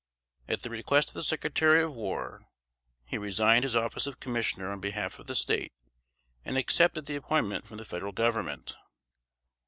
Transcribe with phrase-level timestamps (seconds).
[0.47, 2.47] At the request of the Secretary of War,
[3.05, 5.73] he resigned his office of commissioner on behalf of the State,
[6.43, 8.75] and accepted the appointment from the Federal Government.